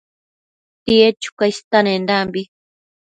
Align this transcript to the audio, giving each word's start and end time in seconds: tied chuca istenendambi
tied 0.85 1.15
chuca 1.23 1.45
istenendambi 1.51 2.41